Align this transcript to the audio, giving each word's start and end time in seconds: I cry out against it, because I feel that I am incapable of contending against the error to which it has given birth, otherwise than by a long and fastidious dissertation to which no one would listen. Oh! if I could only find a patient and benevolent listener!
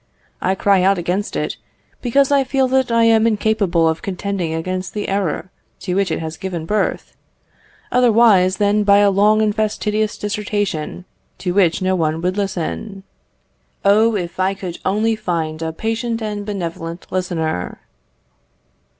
I 0.41 0.55
cry 0.55 0.81
out 0.81 0.97
against 0.97 1.35
it, 1.35 1.57
because 2.01 2.31
I 2.31 2.43
feel 2.43 2.67
that 2.69 2.89
I 2.91 3.03
am 3.03 3.27
incapable 3.27 3.87
of 3.87 4.01
contending 4.01 4.51
against 4.51 4.95
the 4.95 5.07
error 5.07 5.51
to 5.81 5.93
which 5.93 6.09
it 6.09 6.17
has 6.17 6.37
given 6.37 6.65
birth, 6.65 7.15
otherwise 7.91 8.57
than 8.57 8.81
by 8.83 8.97
a 8.97 9.11
long 9.11 9.43
and 9.43 9.53
fastidious 9.55 10.17
dissertation 10.17 11.05
to 11.37 11.53
which 11.53 11.83
no 11.83 11.95
one 11.95 12.19
would 12.21 12.35
listen. 12.35 13.03
Oh! 13.85 14.15
if 14.15 14.39
I 14.39 14.55
could 14.55 14.79
only 14.83 15.15
find 15.15 15.61
a 15.61 15.71
patient 15.71 16.19
and 16.19 16.47
benevolent 16.47 17.05
listener! 17.11 17.81